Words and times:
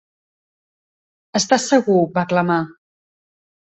"Està 1.43 1.61
segur", 1.69 2.01
va 2.19 2.29
clamar. 2.35 2.61